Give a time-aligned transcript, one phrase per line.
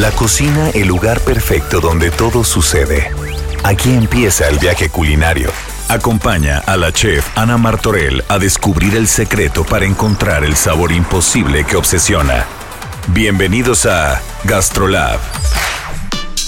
[0.00, 3.12] La cocina, el lugar perfecto donde todo sucede.
[3.64, 5.52] Aquí empieza el viaje culinario.
[5.90, 11.66] Acompaña a la chef Ana Martorell a descubrir el secreto para encontrar el sabor imposible
[11.66, 12.46] que obsesiona.
[13.08, 15.20] Bienvenidos a Gastrolab.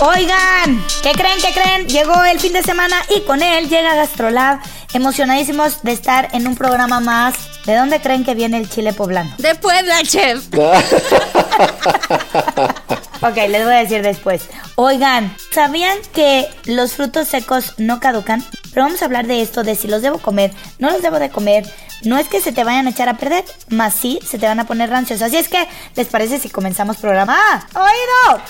[0.00, 1.38] Oigan, ¿qué creen?
[1.42, 1.86] ¿Qué creen?
[1.88, 4.60] Llegó el fin de semana y con él llega Gastrolab.
[4.94, 7.34] Emocionadísimos de estar en un programa más.
[7.66, 9.34] ¿De dónde creen que viene el chile poblano?
[9.36, 10.46] De Puebla, chef.
[13.22, 14.48] Ok, les voy a decir después.
[14.74, 18.44] Oigan, ¿sabían que los frutos secos no caducan?
[18.72, 21.30] Pero vamos a hablar de esto, de si los debo comer, no los debo de
[21.30, 21.64] comer.
[22.02, 24.58] No es que se te vayan a echar a perder, más sí se te van
[24.58, 25.22] a poner rancios.
[25.22, 27.36] Así es que, ¿les parece si comenzamos programa?
[27.38, 27.64] ¡Ah!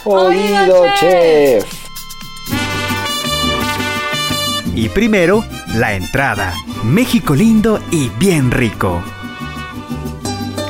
[0.07, 0.27] ¡Oído!
[0.27, 1.65] Oído, chef.
[4.75, 6.55] Y primero, la entrada.
[6.83, 9.03] México lindo y bien rico.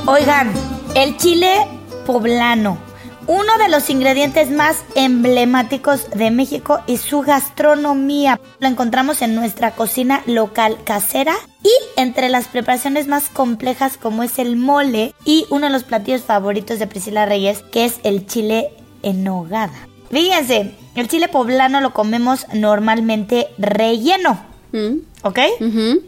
[0.06, 0.52] Oigan,
[0.96, 1.68] el chile
[2.04, 2.91] poblano.
[3.28, 8.40] Uno de los ingredientes más emblemáticos de México y su gastronomía.
[8.58, 14.40] Lo encontramos en nuestra cocina local casera y entre las preparaciones más complejas como es
[14.40, 18.70] el mole y uno de los platillos favoritos de Priscila Reyes que es el chile
[19.04, 19.86] en nogada.
[20.10, 24.51] Fíjense, el chile poblano lo comemos normalmente relleno.
[25.22, 25.38] ¿Ok?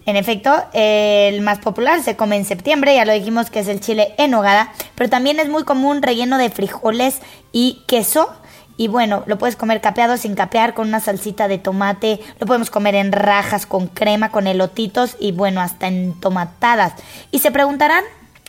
[0.06, 3.80] En efecto, el más popular se come en septiembre, ya lo dijimos que es el
[3.80, 7.20] chile en nogada, pero también es muy común relleno de frijoles
[7.52, 8.28] y queso.
[8.76, 12.70] Y bueno, lo puedes comer capeado sin capear con una salsita de tomate, lo podemos
[12.70, 16.94] comer en rajas con crema, con elotitos y bueno, hasta en tomatadas.
[17.30, 18.02] Y se preguntarán,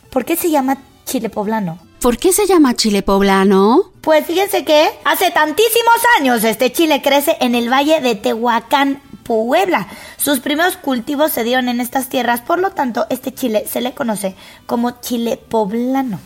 [0.09, 1.78] ¿por qué se llama chile poblano?
[2.06, 3.92] ¿Por qué se llama chile poblano?
[4.02, 9.88] Pues fíjense que hace tantísimos años este chile crece en el valle de Tehuacán, Puebla.
[10.16, 13.94] Sus primeros cultivos se dieron en estas tierras, por lo tanto, este chile se le
[13.94, 14.36] conoce
[14.68, 16.20] como chile poblano.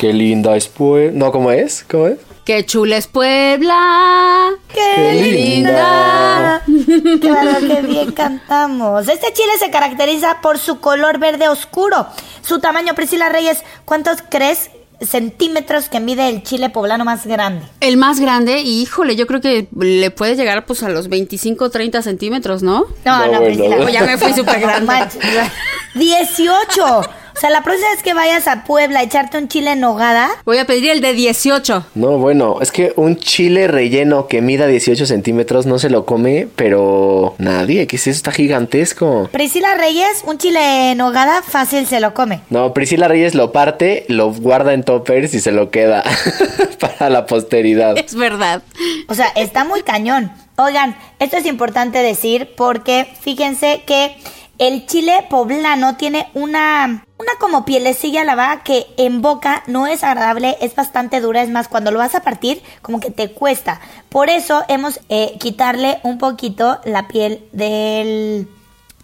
[0.00, 1.12] Qué linda es pues.
[1.12, 1.84] No, ¿cómo es?
[1.86, 2.18] ¿Cómo es?
[2.46, 4.52] ¡Qué chula es Puebla!
[4.72, 6.62] ¡Qué, linda!
[7.20, 9.06] Claro que bien cantamos.
[9.06, 12.06] Este chile se caracteriza por su color verde oscuro.
[12.40, 14.70] Su tamaño, Priscila Reyes, ¿cuántos crees
[15.00, 17.66] centímetros que mide el chile poblano más grande?
[17.80, 21.64] El más grande, y híjole, yo creo que le puede llegar pues a los 25
[21.66, 22.86] o 30 centímetros, ¿no?
[23.04, 23.40] No, No, no.
[23.44, 23.76] Priscila.
[23.78, 24.86] Pues ya me fui súper grande.
[24.86, 25.20] manches.
[25.94, 27.02] 18.
[27.36, 30.30] O sea, la próxima vez que vayas a Puebla a echarte un chile en nogada,
[30.46, 31.86] Voy a pedir el de 18.
[31.94, 36.48] No, bueno, es que un chile relleno que mida 18 centímetros no se lo come,
[36.56, 39.28] pero nadie, que si eso está gigantesco.
[39.32, 42.40] Priscila Reyes, un chile en nogada fácil se lo come.
[42.48, 46.04] No, Priscila Reyes lo parte, lo guarda en toppers y se lo queda
[46.80, 47.98] para la posteridad.
[47.98, 48.62] Es verdad.
[49.08, 50.32] O sea, está muy cañón.
[50.56, 54.16] Oigan, esto es importante decir porque fíjense que
[54.58, 60.56] el chile poblano tiene una, una como pielecilla lavada que en boca no es agradable,
[60.60, 63.80] es bastante dura, es más, cuando lo vas a partir como que te cuesta.
[64.08, 68.48] Por eso hemos eh, quitarle un poquito la piel del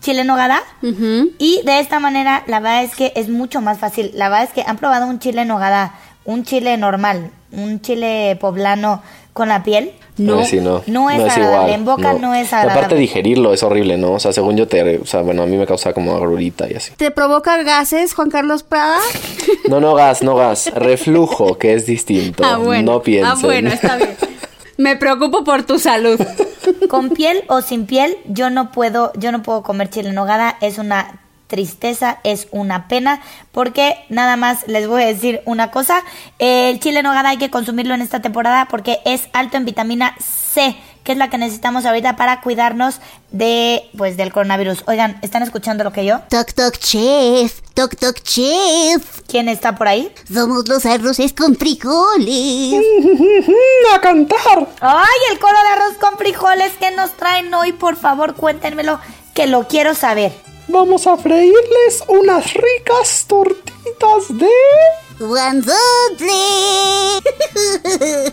[0.00, 4.10] chile en nogada y de esta manera la verdad es que es mucho más fácil.
[4.14, 5.94] La verdad es que han probado un chile en nogada,
[6.24, 9.02] un chile normal, un chile poblano
[9.32, 9.92] con la piel.
[10.18, 12.96] No, Eh, sí, no, no es agradable, en boca no es Y Aparte agradable.
[13.00, 14.12] digerirlo es horrible, ¿no?
[14.12, 16.74] O sea, según yo te, o sea, bueno, a mí me causa como agrurita y
[16.74, 16.92] así.
[16.96, 18.98] ¿Te provoca gases, Juan Carlos Prada?
[19.68, 22.42] No, no gas, no gas, reflujo, que es distinto.
[22.46, 22.92] Ah, bueno.
[22.92, 23.32] No piensen.
[23.32, 24.16] Ah, bueno, está bien.
[24.76, 26.20] Me preocupo por tu salud.
[26.88, 30.56] Con piel o sin piel, yo no puedo, yo no puedo comer chile en nogada,
[30.60, 31.21] es una
[31.52, 33.20] tristeza, es una pena,
[33.52, 36.02] porque nada más les voy a decir una cosa,
[36.38, 40.16] el chile en nogada hay que consumirlo en esta temporada porque es alto en vitamina
[40.18, 40.74] C,
[41.04, 43.00] que es la que necesitamos ahorita para cuidarnos
[43.32, 44.84] de pues del coronavirus.
[44.86, 46.20] Oigan, ¿están escuchando lo que yo?
[46.30, 49.20] Toc toc chef, toc toc chef.
[49.28, 50.10] ¿Quién está por ahí?
[50.32, 52.82] Somos los arroces con frijoles.
[53.94, 54.68] ¡A cantar!
[54.80, 58.98] Ay, el coro de arroz con frijoles que nos traen hoy, por favor, cuéntenmelo,
[59.34, 60.32] que lo quiero saber.
[60.68, 64.48] Vamos a freírles unas ricas tortitas de...
[65.18, 65.72] Guanzotle.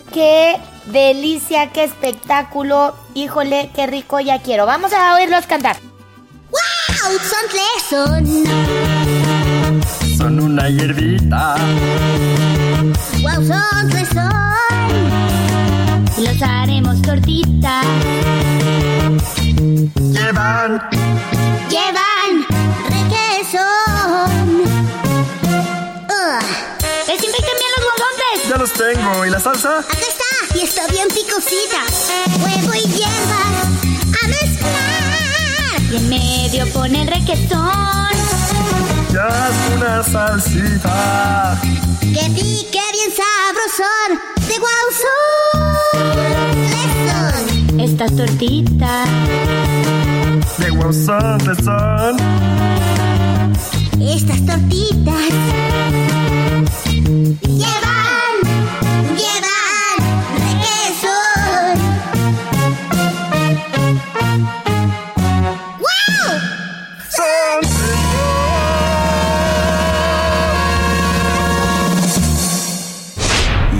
[0.12, 0.56] Qué
[0.86, 2.94] delicia, qué espectáculo.
[3.14, 4.66] Híjole, qué rico, ya quiero.
[4.66, 5.76] Vamos a oírlos cantar.
[6.50, 7.18] ¡Wow!
[7.30, 7.46] Son
[7.88, 8.26] son.
[10.18, 11.56] Son una hierbita.
[13.22, 14.30] Wow, son son.
[16.24, 17.86] Los haremos tortitas.
[19.96, 20.82] Llevan
[21.70, 22.09] Llevan
[23.58, 23.58] Ugh,
[27.08, 28.48] ¡Desinfecten bien los guantes!
[28.48, 29.26] Ya los tengo.
[29.26, 29.80] ¿Y la salsa?
[29.80, 31.82] acá está, y está bien picosita.
[32.44, 33.66] Huevo y hierbas
[34.22, 35.82] a mezclar.
[35.90, 38.10] Y en medio pone el requesón.
[39.12, 41.60] Ya es una salsita.
[42.00, 44.20] Que pique bien sabrosón.
[44.46, 46.00] De guau son.
[46.70, 47.80] Lesson.
[47.80, 49.08] Estas tortitas.
[50.58, 52.16] De guasón de son.
[54.00, 55.28] Estas tortitas
[57.42, 58.34] llevan,
[59.14, 59.98] llevan
[60.36, 61.76] requesón.
[65.78, 65.90] ¡Wow!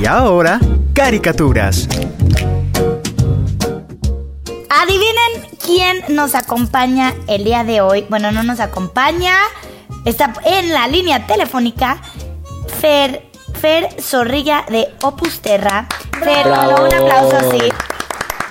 [0.01, 0.61] Y ahora,
[0.93, 1.89] caricaturas.
[4.69, 8.05] Adivinen quién nos acompaña el día de hoy.
[8.09, 9.35] Bueno, no nos acompaña.
[10.05, 12.01] Está en la línea telefónica
[12.81, 13.31] Fer,
[13.61, 15.87] Fer Zorrilla de Opus Terra.
[16.23, 16.87] Fer, Bravo.
[16.87, 17.61] un aplauso así.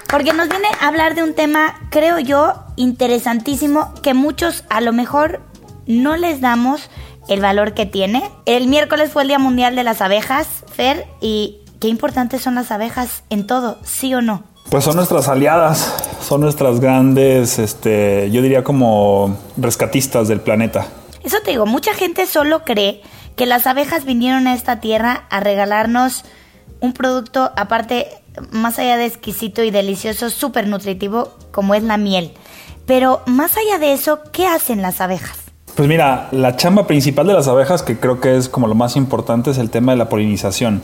[0.10, 4.94] Porque nos viene a hablar de un tema, creo yo, interesantísimo que muchos a lo
[4.94, 5.42] mejor
[5.88, 6.90] no les damos
[7.28, 8.30] el valor que tiene.
[8.46, 12.72] El miércoles fue el Día Mundial de las Abejas, Fer, y qué importantes son las
[12.72, 14.44] abejas en todo, ¿sí o no?
[14.70, 20.88] Pues son nuestras aliadas, son nuestras grandes, este, yo diría como rescatistas del planeta.
[21.30, 23.04] Eso te digo, mucha gente solo cree
[23.36, 26.26] que las abejas vinieron a esta tierra a regalarnos
[26.80, 28.08] un producto, aparte,
[28.50, 32.32] más allá de exquisito y delicioso, súper nutritivo, como es la miel.
[32.88, 35.38] Pero más allá de eso, ¿qué hacen las abejas?
[35.76, 38.96] Pues mira, la chamba principal de las abejas, que creo que es como lo más
[38.96, 40.82] importante, es el tema de la polinización.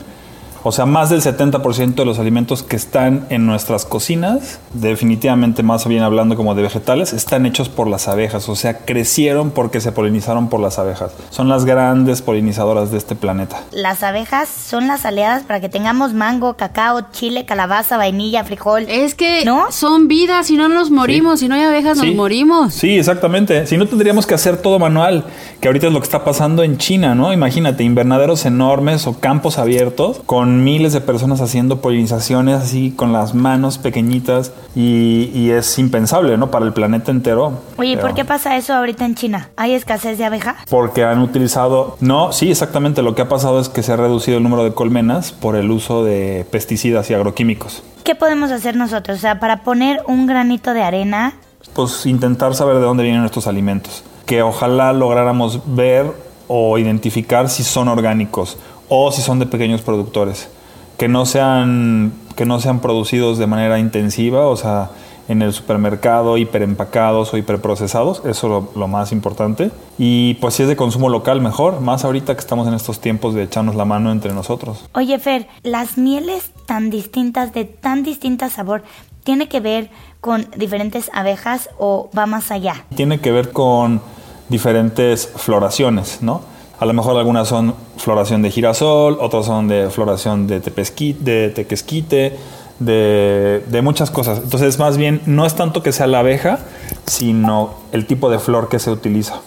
[0.68, 5.86] O sea, más del 70% de los alimentos que están en nuestras cocinas, definitivamente más
[5.86, 8.48] bien hablando como de vegetales, están hechos por las abejas.
[8.48, 11.12] O sea, crecieron porque se polinizaron por las abejas.
[11.30, 13.62] Son las grandes polinizadoras de este planeta.
[13.70, 18.86] Las abejas son las aliadas para que tengamos mango, cacao, chile, calabaza, vainilla, frijol.
[18.88, 19.70] Es que ¿No?
[19.70, 22.06] son vidas, si no nos morimos, si no hay abejas Sí.
[22.08, 22.74] nos morimos.
[22.74, 23.68] Sí, exactamente.
[23.68, 25.26] Si no tendríamos que hacer todo manual,
[25.60, 27.32] que ahorita es lo que está pasando en China, ¿no?
[27.32, 33.34] Imagínate, invernaderos enormes o campos abiertos con miles de personas haciendo polinizaciones así con las
[33.34, 36.50] manos pequeñitas y, y es impensable, ¿no?
[36.50, 37.60] Para el planeta entero.
[37.76, 39.50] Oye, ¿y Pero- ¿por qué pasa eso ahorita en China?
[39.56, 40.56] ¿Hay escasez de abeja?
[40.68, 41.96] Porque han utilizado...
[42.00, 43.02] No, sí, exactamente.
[43.02, 45.70] Lo que ha pasado es que se ha reducido el número de colmenas por el
[45.70, 47.82] uso de pesticidas y agroquímicos.
[48.04, 49.18] ¿Qué podemos hacer nosotros?
[49.18, 51.34] O sea, para poner un granito de arena
[51.74, 54.04] pues intentar saber de dónde vienen nuestros alimentos.
[54.24, 56.06] Que ojalá lográramos ver
[56.48, 58.56] o identificar si son orgánicos
[58.88, 60.48] o si son de pequeños productores.
[60.96, 64.90] Que no sean, que no sean producidos de manera intensiva, o sea,
[65.28, 69.70] en el supermercado, hiperempacados o hiperprocesados, eso es lo, lo más importante.
[69.98, 73.34] Y pues si es de consumo local, mejor, más ahorita que estamos en estos tiempos
[73.34, 74.84] de echarnos la mano entre nosotros.
[74.94, 78.84] Oye, Fer, las mieles tan distintas, de tan distinta sabor,
[79.24, 79.90] ¿tiene que ver
[80.20, 82.84] con diferentes abejas o va más allá?
[82.94, 84.00] tiene que ver con
[84.48, 86.40] diferentes floraciones, ¿no?
[86.78, 92.36] A lo mejor algunas son floración de girasol, otras son de floración de, de tequesquite,
[92.78, 94.40] de, de muchas cosas.
[94.42, 96.58] Entonces, más bien, no es tanto que sea la abeja,
[97.06, 99.40] sino el tipo de flor que se utiliza.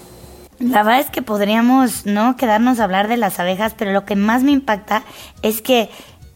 [0.60, 4.16] La verdad es que podríamos no quedarnos a hablar de las abejas, pero lo que
[4.16, 5.04] más me impacta
[5.42, 5.90] es que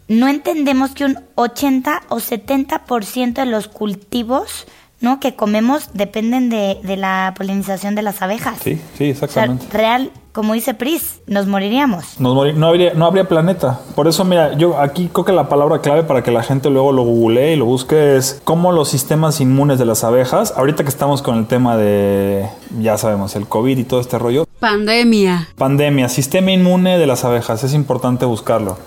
[0.07, 4.65] no entendemos que un 80 o 70% de los cultivos
[5.03, 5.19] ¿no?
[5.19, 8.57] que comemos dependen de, de la polinización de las abejas.
[8.63, 9.65] Sí, sí, O sea, exactamente.
[9.71, 12.19] real, como dice Pris, nos moriríamos.
[12.19, 13.81] Nos mori- no, habría, no habría planeta.
[13.95, 16.91] Por eso, mira, yo aquí creo que la palabra clave para que la gente luego
[16.91, 20.89] lo googlee y lo busque es cómo los sistemas inmunes de las abejas, ahorita que
[20.89, 22.47] estamos con el tema de,
[22.79, 25.49] ya sabemos, el COVID y todo este rollo, Pandemia.
[25.57, 28.77] Pandemia, sistema inmune de las abejas, es importante buscarlo.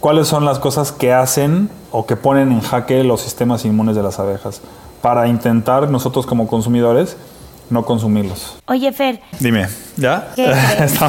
[0.00, 4.02] ¿Cuáles son las cosas que hacen o que ponen en jaque los sistemas inmunes de
[4.02, 4.60] las abejas?
[5.02, 7.16] Para intentar nosotros como consumidores
[7.72, 8.58] no consumirlos.
[8.66, 9.66] Oye, Fer, Dime,
[9.96, 10.28] ¿ya?
[10.36, 11.00] ¿estás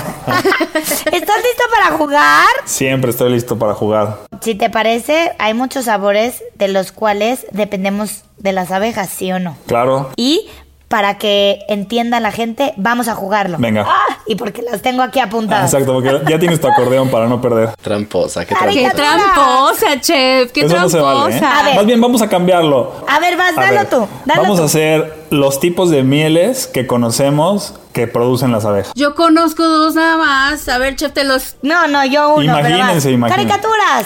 [1.11, 2.47] listo para jugar?
[2.65, 4.19] Siempre estoy listo para jugar.
[4.41, 9.39] Si te parece, hay muchos sabores de los cuales dependemos de las abejas, ¿sí o
[9.39, 9.55] no?
[9.67, 10.09] Claro.
[10.15, 10.47] Y
[10.93, 13.57] para que entienda la gente, vamos a jugarlo.
[13.57, 13.83] Venga.
[13.87, 15.73] Ah, y porque las tengo aquí Ah, apuntadas.
[15.73, 17.71] Exacto, porque ya tienes tu acordeón para no perder.
[17.81, 18.91] Tramposa, qué Caricatura.
[18.91, 19.85] ¡Qué tramposa.
[19.87, 20.51] tramposa, chef!
[20.51, 20.97] ¡Qué Eso no tramposa!
[20.97, 21.35] se vale.
[21.35, 21.41] ¿eh?
[21.43, 21.75] A ver.
[21.77, 23.03] Más bien vamos a cambiarlo.
[23.07, 24.07] A ver, vas, A dalo ver, tú.
[24.25, 24.61] Dalo vamos tú.
[24.61, 28.91] a hacer los tipos de mieles que conocemos que producen las abejas.
[28.93, 30.69] Yo conozco dos nada más.
[30.69, 31.55] A ver, chef, te los...
[31.63, 32.43] No, no, yo uno.
[32.43, 33.47] Imagínense, imagínense.
[33.49, 34.05] Caricaturas.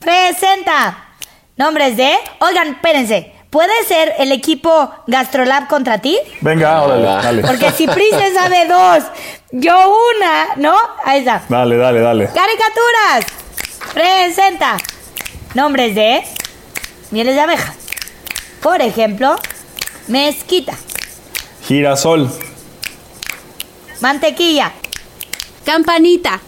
[0.00, 0.98] Presenta.
[1.56, 2.10] Nombres de.
[2.40, 3.34] Oigan, espérense.
[3.50, 6.18] ¿Puede ser el equipo Gastrolab contra ti?
[6.42, 7.42] Venga, órale, dale.
[7.42, 9.04] Porque si Prise sabe dos,
[9.52, 10.76] yo una, ¿no?
[11.04, 11.42] Ahí está.
[11.48, 12.26] Dale, dale, dale.
[12.26, 13.24] Caricaturas.
[13.94, 14.76] Presenta.
[15.54, 16.22] Nombres de
[17.10, 17.74] mieles de abeja.
[18.62, 19.36] Por ejemplo,
[20.08, 20.74] mezquita,
[21.66, 22.28] Girasol,
[24.00, 24.72] mantequilla,
[25.64, 26.40] Campanita.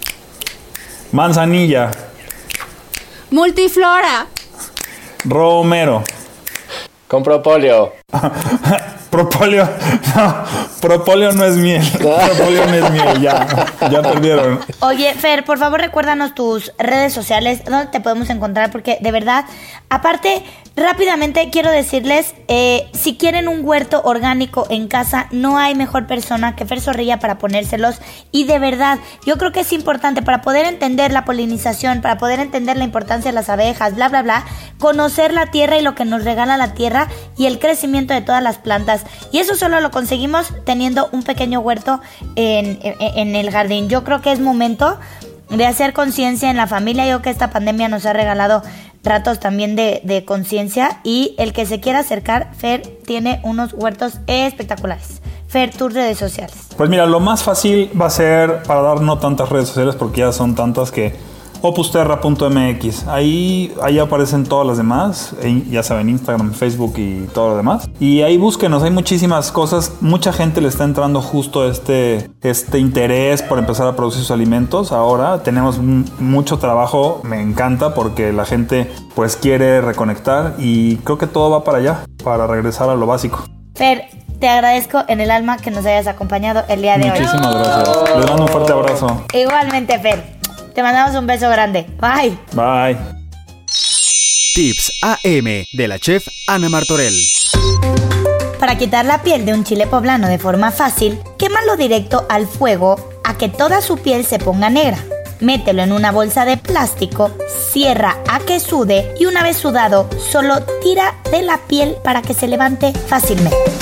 [1.13, 1.91] manzanilla,
[3.31, 4.27] Multiflora.
[5.25, 6.03] romero,
[7.11, 7.93] Con propóleo.
[9.11, 9.69] propóleo.
[10.15, 10.45] No,
[10.81, 11.83] propóleo no es miel.
[11.99, 13.67] Propóleo no es miel, ya.
[13.91, 14.61] Ya perdieron.
[14.79, 19.45] Oye, Fer, por favor recuérdanos tus redes sociales, dónde te podemos encontrar, porque de verdad,
[19.89, 20.45] aparte,
[20.81, 26.57] rápidamente quiero decirles, eh, si quieren un huerto orgánico en casa, no hay mejor persona
[26.57, 28.01] que Fer Zorrilla para ponérselos.
[28.33, 32.41] Y de verdad, yo creo que es importante para poder entender la polinización, para poder
[32.41, 34.45] entender la importancia de las abejas, bla, bla, bla,
[34.79, 38.43] conocer la tierra y lo que nos regala la tierra y el crecimiento de todas
[38.43, 39.03] las plantas.
[39.33, 42.01] Y eso solo lo conseguimos teniendo un pequeño huerto
[42.37, 43.89] en, en- en el jardín.
[43.89, 44.99] Yo creo que es momento
[45.51, 47.07] de hacer conciencia en la familia.
[47.09, 48.63] Yo que esta pandemia nos ha regalado
[49.03, 54.21] ratos también de, de conciencia y el que se quiera acercar, Fer tiene unos huertos
[54.27, 55.21] espectaculares.
[55.49, 56.55] Fer, tus redes sociales.
[56.77, 60.21] Pues mira, lo más fácil va a ser para dar no tantas redes sociales porque
[60.21, 61.13] ya son tantas que
[61.63, 63.07] opusterra.mx.
[63.09, 65.35] Ahí, ahí aparecen todas las demás,
[65.71, 67.89] ya saben, Instagram, Facebook y todo lo demás.
[67.99, 69.95] Y ahí búsquenos, hay muchísimas cosas.
[70.01, 74.93] Mucha gente le está entrando justo este, este interés por empezar a producir sus alimentos.
[74.93, 81.27] Ahora tenemos mucho trabajo, me encanta porque la gente pues quiere reconectar y creo que
[81.27, 83.45] todo va para allá, para regresar a lo básico.
[83.75, 87.21] Fer, te agradezco en el alma que nos hayas acompañado el día de hoy.
[87.21, 88.17] Muchísimas gracias.
[88.17, 89.25] Les mando un fuerte abrazo.
[89.33, 90.40] Igualmente, Fer.
[90.75, 91.87] Te mandamos un beso grande.
[91.99, 92.39] Bye.
[92.53, 92.97] Bye.
[94.55, 97.15] Tips AM de la chef Ana Martorell.
[98.59, 102.97] Para quitar la piel de un chile poblano de forma fácil, quémalo directo al fuego
[103.25, 104.99] a que toda su piel se ponga negra.
[105.41, 107.31] Mételo en una bolsa de plástico,
[107.73, 112.35] cierra a que sude y una vez sudado, solo tira de la piel para que
[112.35, 113.80] se levante fácilmente.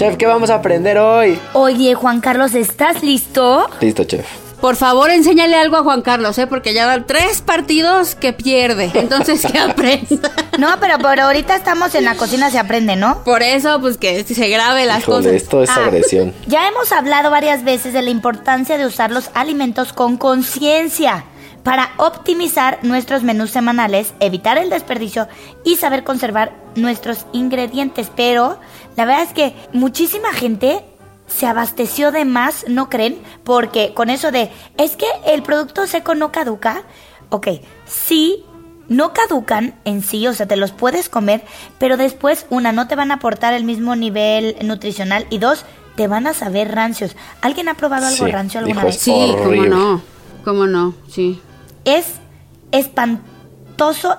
[0.00, 1.38] Chef, ¿qué vamos a aprender hoy?
[1.52, 3.68] Oye, Juan Carlos, ¿estás listo?
[3.82, 4.26] Listo, chef.
[4.58, 6.46] Por favor, enséñale algo a Juan Carlos, ¿eh?
[6.46, 8.90] Porque ya van tres partidos que pierde.
[8.94, 10.30] Entonces, que aprenda.
[10.58, 13.22] No, pero por ahorita estamos en la cocina, se aprende, ¿no?
[13.24, 15.32] Por eso, pues que se grabe las Híjole, cosas.
[15.34, 16.32] esto es Ah, agresión.
[16.46, 21.24] Ya hemos hablado varias veces de la importancia de usar los alimentos con conciencia
[21.62, 25.28] para optimizar nuestros menús semanales, evitar el desperdicio
[25.62, 28.10] y saber conservar nuestros ingredientes.
[28.16, 28.58] Pero
[28.96, 30.84] la verdad es que muchísima gente
[31.26, 33.18] se abasteció de más, ¿no creen?
[33.44, 36.82] Porque con eso de, es que el producto seco no caduca.
[37.30, 37.48] Ok,
[37.86, 38.44] sí,
[38.88, 41.44] no caducan en sí, o sea, te los puedes comer,
[41.78, 46.08] pero después, una, no te van a aportar el mismo nivel nutricional y dos, te
[46.08, 47.14] van a saber rancios.
[47.40, 48.96] ¿Alguien ha probado algo Sí, rancio alguna vez?
[48.98, 50.02] Sí, cómo no.
[50.44, 51.40] Cómo no, sí.
[51.84, 52.14] Es
[52.72, 53.24] espantoso,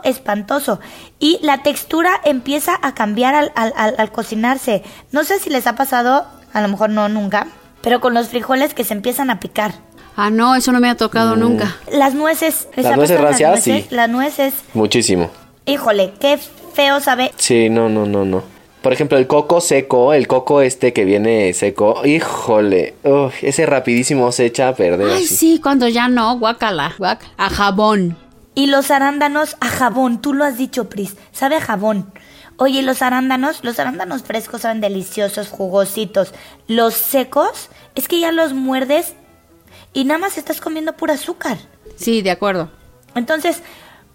[0.03, 0.79] espantoso.
[1.19, 4.83] Y la textura empieza a cambiar al, al- al- al cocinarse.
[5.11, 7.47] No sé si les ha pasado, a lo mejor no nunca,
[7.81, 9.73] pero con los frijoles que se empiezan a picar.
[10.15, 11.75] Ah, no, eso no me ha tocado nunca.
[11.91, 12.67] Las nueces.
[12.75, 13.63] ¿les Las ha nueces las nueces?
[13.63, 13.85] sí.
[13.95, 14.53] Las nueces.
[14.73, 15.29] Muchísimo.
[15.65, 16.37] Híjole, qué
[16.73, 17.31] feo sabe.
[17.37, 18.43] Sí, no, no, no, no.
[18.81, 24.31] Por ejemplo, el coco seco, el coco este que viene seco, híjole, uf, ese rapidísimo
[24.31, 25.35] se echa a perder Ay, así.
[25.35, 28.17] sí, cuando ya no, guácala, guac, a jabón.
[28.53, 32.11] Y los arándanos a jabón, tú lo has dicho, Pris, sabe a jabón.
[32.57, 36.33] Oye, los arándanos, los arándanos frescos saben deliciosos, jugositos.
[36.67, 39.15] Los secos, es que ya los muerdes
[39.93, 41.57] y nada más estás comiendo pura azúcar.
[41.95, 42.69] Sí, de acuerdo.
[43.15, 43.63] Entonces,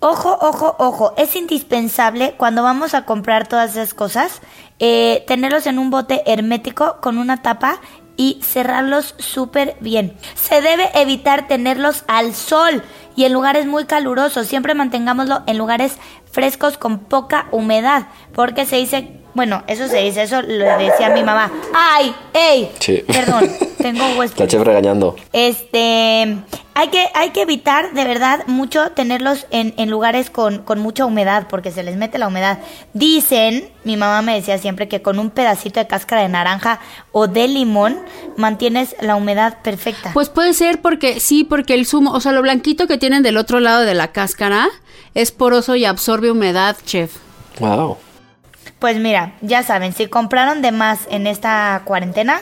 [0.00, 4.40] ojo, ojo, ojo, es indispensable cuando vamos a comprar todas esas cosas,
[4.78, 7.80] eh, tenerlos en un bote hermético con una tapa
[8.16, 10.16] y cerrarlos súper bien.
[10.34, 12.82] Se debe evitar tenerlos al sol
[13.14, 14.46] y en lugares muy calurosos.
[14.46, 15.98] Siempre mantengámoslo en lugares
[16.30, 21.22] frescos con poca humedad, porque se dice, bueno, eso se dice, eso lo decía mi
[21.22, 21.52] mamá.
[21.74, 22.14] ¡Ay!
[22.32, 22.70] ¡Ey!
[22.78, 23.04] Sí.
[23.06, 24.40] Perdón, tengo huéspedes.
[24.40, 25.14] La chef regañando.
[25.30, 26.38] Este,
[26.72, 31.04] hay que, hay que evitar de verdad mucho tenerlos en, en lugares con, con mucha
[31.04, 32.60] humedad, porque se les mete la humedad.
[32.94, 36.80] Dicen, mi mamá me decía siempre que con un pedacito de cáscara de naranja
[37.12, 37.98] o de limón
[38.38, 40.12] mantienes la humedad perfecta.
[40.14, 43.36] Pues puede ser porque sí, porque el zumo, o sea, lo blanquito que tienen del
[43.36, 44.70] otro lado de la cáscara
[45.12, 47.18] es poroso y absorbe humedad, chef.
[47.60, 47.98] Wow.
[48.78, 52.40] Pues mira, ya saben, si compraron de más en esta cuarentena,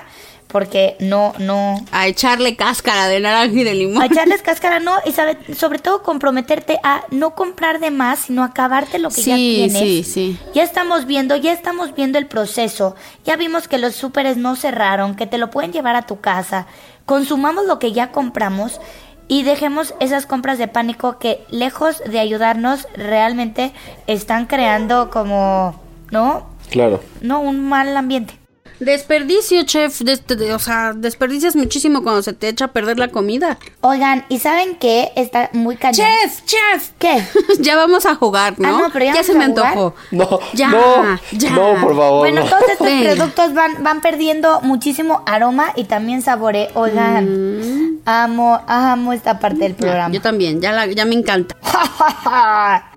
[0.49, 4.00] porque no, no, A echarle cáscara de naranja y de limón.
[4.02, 8.45] a echarles cáscara no, y sabe- sobre todo comprometerte a no comprar de más, sino
[8.45, 9.78] acabarte lo que ya Sí, tienes.
[9.83, 10.38] sí, sí.
[10.54, 12.95] Ya estamos viendo, ya estamos viendo el proceso.
[13.25, 16.66] Ya vimos que los súperes no cerraron, que te lo pueden llevar a tu casa.
[17.04, 18.81] Consumamos lo que ya compramos
[19.26, 23.73] y dejemos esas compras de pánico que lejos de ayudarnos realmente
[24.07, 25.81] están creando como,
[26.11, 26.47] ¿no?
[26.71, 27.01] Claro.
[27.21, 28.39] No, un mal ambiente.
[28.81, 30.01] Desperdicio, chef.
[30.01, 33.57] des- de- o sea, desperdicias muchísimo cuando se te echa a perder la comida.
[33.83, 35.13] Oigan, ¿y saben qué?
[35.15, 36.05] Está muy cañón.
[36.23, 36.91] Chef, chef.
[36.99, 37.25] ¿Qué?
[37.61, 38.69] ya vamos a jugar, ¿no?
[38.77, 39.73] Ah, no, pero ya se vamos me a jugar.
[39.73, 39.95] antojó.
[40.11, 41.51] No, Ya, no, ya.
[41.51, 42.19] no, por favor.
[42.19, 42.51] Bueno, no.
[42.51, 46.69] todos estos productos van, van perdiendo muchísimo aroma y también sabore.
[46.75, 50.13] Oigan, amo, amo esta parte del programa.
[50.13, 51.55] Yo también, ya, la- ya me encanta.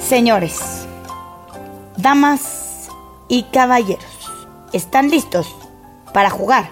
[0.00, 0.86] Señores,
[2.02, 2.88] damas
[3.28, 4.04] y caballeros,
[4.72, 5.54] ¿están listos
[6.12, 6.68] para jugar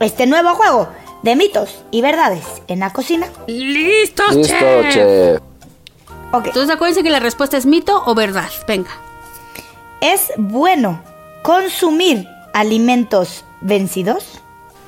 [0.00, 0.88] este nuevo juego
[1.22, 3.28] de mitos y verdades en la cocina?
[3.46, 4.56] ¡Listo, Listo,
[4.90, 5.40] chef!
[6.32, 8.50] Entonces acuérdense que la respuesta es mito o verdad.
[8.66, 8.90] Venga.
[10.04, 11.00] ¿es bueno
[11.42, 14.42] consumir alimentos vencidos?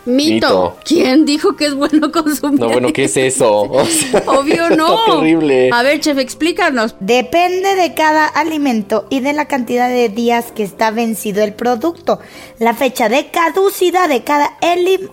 [0.07, 0.35] Mito.
[0.35, 0.77] Mito.
[0.85, 2.61] ¿Quién dijo que es bueno consumir?
[2.61, 3.63] No, bueno, ¿qué es eso?
[3.71, 5.01] O sea, Obvio no.
[5.01, 5.71] Está terrible.
[5.73, 6.95] A ver, chef, explícanos.
[7.01, 12.21] Depende de cada alimento y de la cantidad de días que está vencido el producto.
[12.59, 14.57] La fecha de caducidad de cada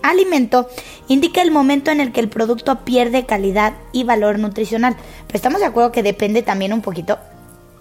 [0.02, 0.68] alimento
[1.08, 4.96] indica el momento en el que el producto pierde calidad y valor nutricional.
[5.26, 7.18] Pero estamos de acuerdo que depende también un poquito.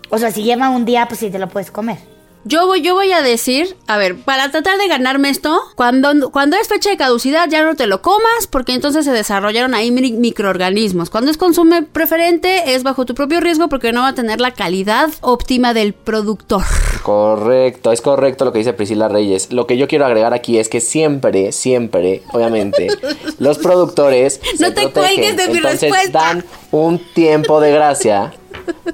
[0.09, 2.12] O sea, si lleva un día, pues sí te lo puedes comer.
[2.45, 6.57] Yo voy, yo voy a decir, a ver, para tratar de ganarme esto, cuando, cuando
[6.57, 10.11] es fecha de caducidad ya no te lo comas porque entonces se desarrollaron ahí mi-
[10.11, 11.09] microorganismos.
[11.09, 14.51] Cuando es consume preferente es bajo tu propio riesgo porque no va a tener la
[14.51, 16.63] calidad óptima del productor.
[17.01, 19.51] Correcto, es correcto lo que dice Priscila Reyes.
[19.51, 22.87] Lo que yo quiero agregar aquí es que siempre, siempre, obviamente,
[23.39, 24.91] los productores No se te protegen.
[25.15, 26.19] cuelgues de mi Entonces respuesta.
[26.19, 28.33] dan un tiempo de gracia.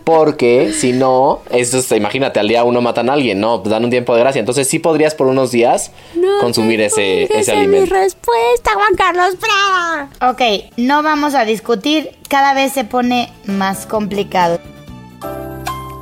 [0.04, 3.60] Porque si no, esto es- imagínate, al día uno matan a alguien, ¿no?
[3.60, 4.40] Dan un tiempo de gracia.
[4.40, 5.92] Entonces sí podrías por unos días
[6.42, 7.94] consumir ese, ese alimento.
[7.94, 10.10] respuesta, Juan Carlos Prada.
[10.32, 10.42] Ok,
[10.78, 14.60] no vamos a discutir, cada vez se pone más complicado.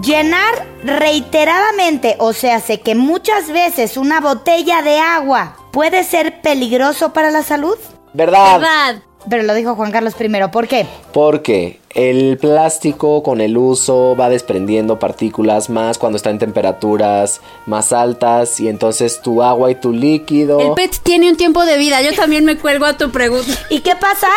[0.03, 7.11] Llenar reiteradamente, o sea, sé que muchas veces una botella de agua puede ser peligroso
[7.13, 7.75] para la salud.
[8.13, 8.59] ¿Verdad?
[8.59, 9.01] Verdad.
[9.29, 10.85] Pero lo dijo Juan Carlos primero, ¿por qué?
[11.13, 17.91] Porque el plástico con el uso va desprendiendo partículas más cuando está en temperaturas más
[17.91, 20.59] altas y entonces tu agua y tu líquido...
[20.59, 22.01] El PET tiene un tiempo de vida.
[22.01, 23.51] Yo también me cuelgo a tu pregunta.
[23.69, 24.27] ¿Y qué pasa?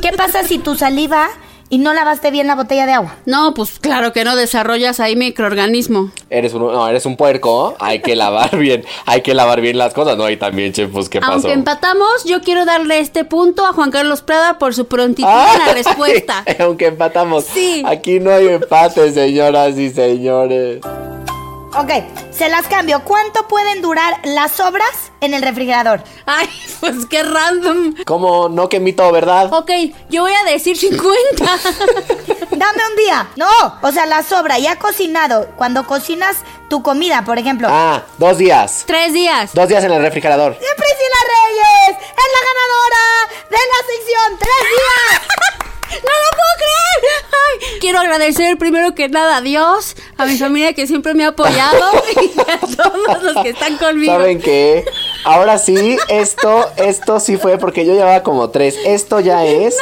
[0.00, 1.28] ¿Qué pasa si tu saliva
[1.70, 3.16] y no lavaste bien la botella de agua?
[3.24, 6.10] No, pues claro que no desarrollas ahí microorganismo.
[6.28, 9.94] Eres un, no, eres un puerco, hay que lavar bien, hay que lavar bien las
[9.94, 10.28] cosas, ¿no?
[10.28, 11.32] Y también, chef, pues, ¿qué pasó?
[11.32, 15.58] Aunque empatamos, yo quiero darle este punto a Juan Carlos Prada por su prontitud ¡Ay!
[15.60, 16.44] en la respuesta.
[16.58, 17.44] Aunque empatamos.
[17.44, 17.82] Sí.
[17.86, 20.80] Aquí no hay empate, señoras y señores.
[21.72, 21.90] Ok,
[22.32, 23.04] se las cambio.
[23.04, 26.02] ¿Cuánto pueden durar las sobras en el refrigerador?
[26.26, 26.48] Ay,
[26.80, 27.94] pues qué random.
[28.06, 29.52] ¿Cómo no que mito, verdad?
[29.52, 29.70] Ok,
[30.08, 31.44] yo voy a decir 50.
[32.50, 33.28] Dame un día.
[33.36, 33.48] No,
[33.82, 35.48] o sea, la sobra ya cocinado.
[35.56, 37.68] Cuando cocinas tu comida, por ejemplo.
[37.70, 38.82] Ah, dos días.
[38.86, 39.54] Tres días.
[39.54, 40.52] Dos días en el refrigerador.
[40.52, 45.56] ¡Y Priscila Reyes es la ganadora de la sección Tres días.
[45.90, 47.24] ¡No lo puedo creer!
[47.32, 51.28] Ay, quiero agradecer primero que nada a Dios, a mi familia que siempre me ha
[51.28, 51.90] apoyado
[52.22, 54.12] y a todos los que están conmigo.
[54.12, 54.84] ¿Saben qué?
[55.24, 58.76] Ahora sí, esto, esto sí fue porque yo llevaba como tres.
[58.84, 59.76] Esto ya es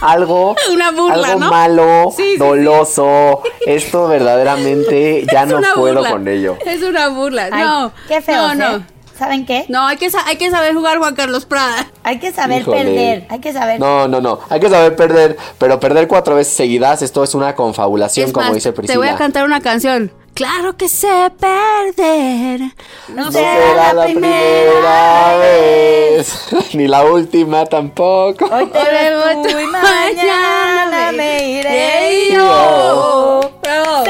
[0.00, 1.50] algo, Una burla, algo ¿no?
[1.50, 2.36] malo, Sí, sí, sí.
[2.38, 3.42] doloso.
[3.66, 6.10] Esto verdaderamente ya Es no puedo burla.
[6.10, 6.56] con ello.
[6.66, 7.48] Es una burla.
[7.50, 7.92] Ay, no.
[8.08, 8.86] qué feo, No, no.
[9.18, 9.64] ¿Saben qué?
[9.68, 11.86] No, hay que, sa- hay que saber jugar Juan Carlos Prada.
[12.02, 12.76] Hay que saber Híjole.
[12.84, 13.26] perder.
[13.30, 13.78] Hay que saber.
[13.80, 14.40] No, no, no.
[14.50, 18.46] Hay que saber perder, pero perder cuatro veces seguidas, esto es una confabulación, Es como
[18.46, 18.98] más, dice te Priscila.
[18.98, 20.12] voy a cantar una canción.
[20.34, 22.60] Claro que sé perder.
[23.06, 28.44] No No será la primera vez, ni la última tampoco.
[28.50, 33.40] Hoy te veo tú y mañana me iré yo.
[33.64, 34.04] yo.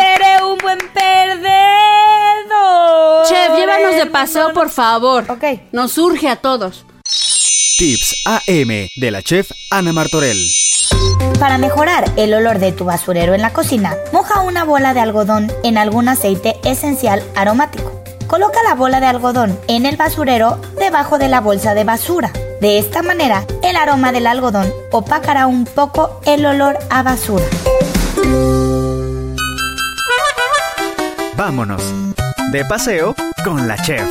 [3.77, 5.25] Llévanos de paseo, mundo por favor.
[5.29, 5.45] Ok.
[5.73, 6.85] Nos surge a todos.
[7.79, 10.49] Tips AM de la chef Ana Martorell.
[11.41, 15.53] Para mejorar el olor de tu basurero en la cocina, moja una bola de algodón
[15.65, 18.03] en algún aceite esencial aromático.
[18.29, 22.33] Coloca la bola de algodón en el basurero debajo de la bolsa de basura.
[22.61, 27.45] De esta manera, el aroma del algodón opacará un poco el olor a basura.
[31.37, 31.83] Vámonos
[32.53, 34.11] de paseo con la chef.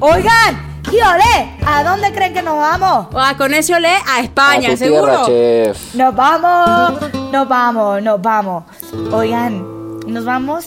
[0.00, 1.56] Oigan, ¿y olé?
[1.66, 3.06] ¿A dónde creen que nos vamos?
[3.14, 5.24] Ah, con ese olé a A España, tu seguro.
[5.24, 5.94] tierra, chef.
[5.94, 7.00] Nos vamos,
[7.32, 8.64] nos vamos, nos vamos.
[9.12, 10.66] Oigan, nos vamos.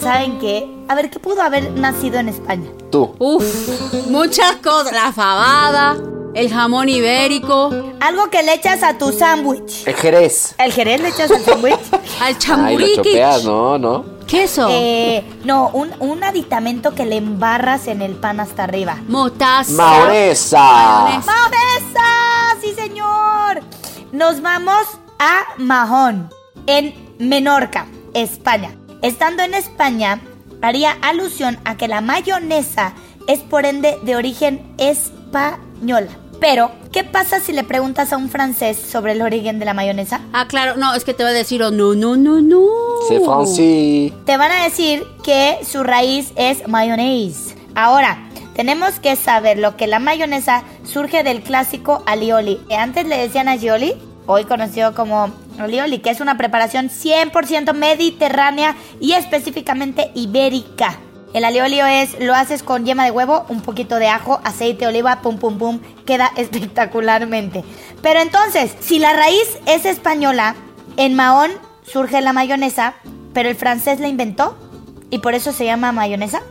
[0.00, 0.68] ¿Saben qué?
[0.88, 2.68] A ver, ¿qué pudo haber nacido en España?
[2.90, 3.14] Tú.
[3.18, 3.44] Uf,
[4.08, 4.92] muchas cosas.
[4.92, 5.96] La fabada,
[6.34, 9.86] el jamón ibérico, Algo que le echas a tu sándwich.
[9.86, 10.54] El Jerez.
[10.58, 11.78] ¿El jerez le echas al sándwich?
[12.20, 13.78] al chopeas, ¿no?
[13.78, 14.04] ¿No?
[14.26, 18.96] Queso, Eh, no, un, un aditamento que le embarras en el pan hasta arriba.
[19.08, 19.72] motaza.
[19.72, 20.58] Mayonesa.
[21.26, 22.56] ¡Mahonesa!
[22.60, 23.60] ¡Sí, señor!
[24.12, 24.84] Nos vamos
[25.18, 26.30] a Mahón,
[26.66, 28.74] en Menorca, España.
[29.02, 30.20] Estando en España,
[30.62, 32.94] haría alusión a que la mayonesa
[33.26, 34.74] es por ende de origen
[35.82, 36.08] española.
[36.40, 40.20] Pero, ¿qué pasa si le preguntas a un francés sobre el origen de la mayonesa?
[40.32, 42.66] Ah, claro, no, es que te va a decir, oh, no, no, no, no.
[43.08, 44.12] C'est Francis.
[44.24, 47.54] Te van a decir que su raíz es mayonnaise.
[47.76, 52.60] Ahora, tenemos que saber lo que la mayonesa surge del clásico alioli.
[52.68, 53.94] que Antes le decían alioli,
[54.26, 60.98] hoy conocido como alioli, que es una preparación 100% mediterránea y específicamente ibérica.
[61.32, 65.22] El aliolio es, lo haces con yema de huevo, un poquito de ajo, aceite, oliva,
[65.22, 67.64] pum, pum, pum, queda espectacularmente.
[68.02, 70.54] Pero entonces, si la raíz es española,
[70.96, 71.50] en Mahón
[71.84, 72.94] surge la mayonesa,
[73.32, 74.56] pero el francés la inventó
[75.10, 76.42] y por eso se llama mayonesa.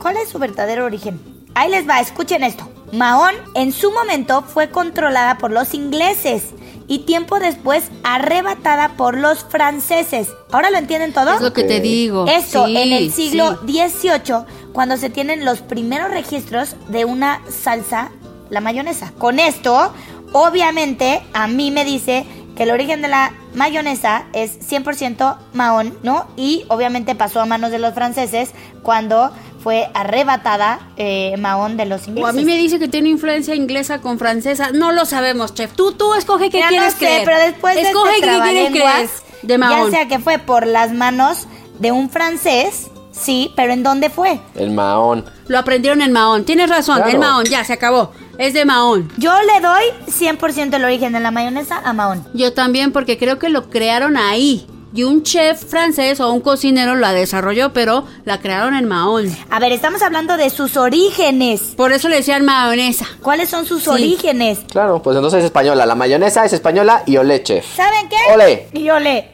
[0.00, 1.20] ¿Cuál es su verdadero origen?
[1.54, 2.68] Ahí les va, escuchen esto.
[2.92, 6.50] Mahón en su momento fue controlada por los ingleses
[6.90, 10.28] y tiempo después arrebatada por los franceses.
[10.50, 11.32] ¿Ahora lo entienden todo?
[11.32, 12.26] Es lo que te digo.
[12.26, 13.72] Eso, Sí, en el siglo sí.
[13.88, 18.10] XVIII, cuando se tienen los primeros registros de una salsa,
[18.50, 19.12] la mayonesa.
[19.18, 19.92] Con esto,
[20.32, 22.26] obviamente, a mí me dice
[22.56, 26.26] que el origen de la mayonesa es 100% mahón, ¿no?
[26.36, 28.50] Y obviamente pasó a manos de los franceses
[28.82, 29.30] cuando
[29.62, 32.30] fue arrebatada eh, mahón de los O ingleses.
[32.30, 34.70] a mí me dice que tiene influencia inglesa con francesa.
[34.72, 35.72] No lo sabemos, chef.
[35.74, 37.22] Tú, tú escoge qué Ya quieres no sé, creer.
[37.24, 39.08] pero después de este qué quieres creer.
[39.42, 39.90] De ya Mahón.
[39.90, 41.46] sea que fue por las manos
[41.78, 42.89] de un francés,
[43.20, 44.40] sí, pero ¿en dónde fue?
[44.54, 45.24] El Mahón.
[45.48, 46.44] Lo aprendieron en Mahón.
[46.44, 47.10] Tienes razón, Claro.
[47.10, 48.12] el Mahón, ya se acabó.
[48.38, 49.10] Es de Mahón.
[49.18, 52.26] Yo le doy 100% el origen de la mayonesa a Mahón.
[52.34, 54.66] Yo también, porque creo que lo crearon ahí.
[54.92, 59.26] Y un chef francés o un cocinero la desarrolló, pero la crearon en Mahón.
[59.48, 61.60] A ver, estamos hablando de sus orígenes.
[61.76, 63.06] Por eso le decían mayonesa.
[63.22, 63.90] ¿Cuáles son sus Sí.
[63.90, 64.58] orígenes?
[64.70, 65.86] Claro, pues entonces es española.
[65.86, 67.64] La mayonesa es española y olé, chef.
[67.76, 68.16] ¿Saben qué?
[68.34, 68.68] Ole.
[68.72, 69.30] Y ole.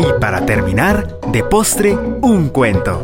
[0.00, 3.02] Y para terminar, de postre, un cuento.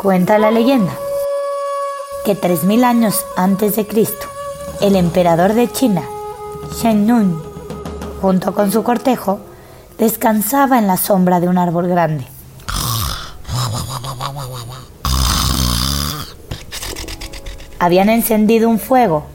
[0.00, 0.92] Cuenta la leyenda
[2.24, 4.28] que 3000 años antes de Cristo,
[4.80, 6.00] el emperador de China,
[6.74, 7.42] Shen Nun,
[8.22, 9.40] junto con su cortejo,
[9.98, 12.26] descansaba en la sombra de un árbol grande.
[17.78, 19.26] Habían encendido un fuego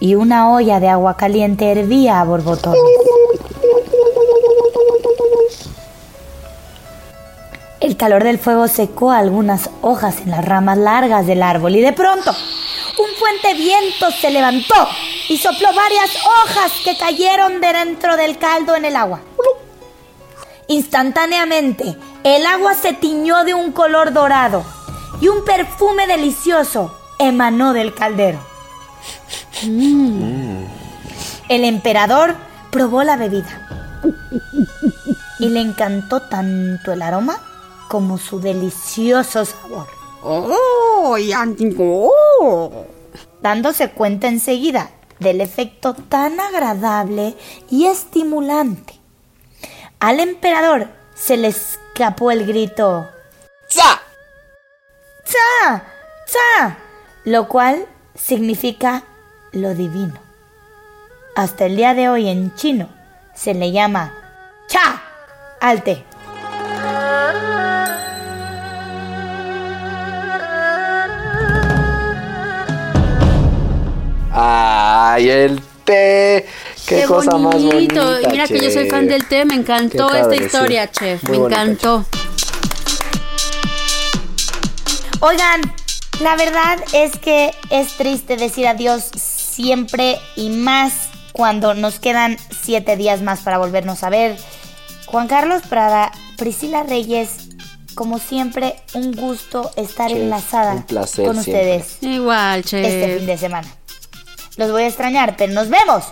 [0.00, 3.03] y una olla de agua caliente hervía a borbotones.
[8.04, 12.32] Calor del fuego secó algunas hojas en las ramas largas del árbol y de pronto
[12.32, 14.74] un fuerte viento se levantó
[15.30, 19.20] y sopló varias hojas que cayeron de dentro del caldo en el agua.
[20.68, 24.62] Instantáneamente, el agua se tiñó de un color dorado
[25.22, 28.38] y un perfume delicioso emanó del caldero.
[29.62, 30.66] El
[31.64, 32.36] emperador
[32.70, 33.66] probó la bebida
[35.38, 37.40] y le encantó tanto el aroma
[37.88, 39.86] como su delicioso sabor.
[40.22, 41.16] ¡Oh!
[42.40, 42.86] oh.
[43.42, 47.34] dándose cuenta enseguida del efecto tan agradable
[47.70, 48.94] y estimulante.
[50.00, 53.08] Al emperador se le escapó el grito
[53.68, 54.00] ¡Za!
[55.24, 55.84] ¡Cha!
[56.26, 56.78] ¡Cha!
[57.24, 59.04] Lo cual significa
[59.52, 60.20] lo divino.
[61.36, 62.88] Hasta el día de hoy en chino
[63.34, 64.14] se le llama
[64.68, 65.02] Cha
[65.60, 65.82] al
[74.36, 76.44] ¡Ay, el té!
[76.86, 78.20] ¡Qué, cosa más bonita!
[78.20, 78.90] Y Mira que yo soy chef.
[78.90, 80.42] fan del té, me encantó esta sí.
[80.42, 81.22] historia, chef.
[81.22, 82.04] Muy me bonita, encantó.
[85.20, 85.60] Oigan,
[86.20, 90.92] la verdad es que es triste decir adiós siempre y más
[91.32, 94.36] cuando nos quedan siete días más para volvernos a ver.
[95.06, 97.50] Juan Carlos Prada, Priscila Reyes
[97.94, 101.78] como siempre, un gusto estar Chef, enlazada un placer con siempre.
[101.78, 102.80] ustedes Igual, che.
[102.80, 103.68] este fin de semana.
[104.56, 106.04] Los voy a extrañar, pero nos vemos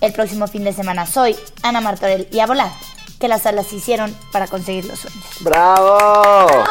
[0.00, 1.04] el próximo fin de semana.
[1.06, 2.70] Soy Ana Martorell y a volar,
[3.18, 5.24] que las alas se hicieron para conseguir los sueños.
[5.40, 6.64] ¡Bravo!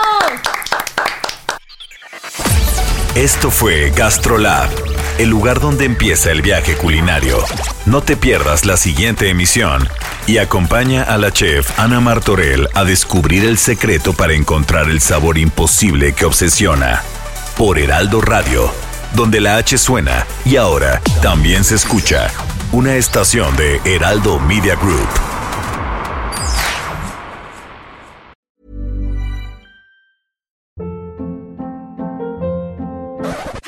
[3.14, 4.70] Esto fue GastroLab,
[5.18, 7.44] el lugar donde empieza el viaje culinario.
[7.86, 9.90] No te pierdas la siguiente emisión
[10.28, 15.38] y acompaña a la chef Ana Martorell a descubrir el secreto para encontrar el sabor
[15.38, 17.02] imposible que obsesiona.
[17.58, 18.72] Por Heraldo Radio,
[19.16, 22.30] donde la H suena y ahora también se escucha.
[22.72, 25.08] Una estación de Heraldo Media Group.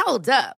[0.06, 0.59] Hold up.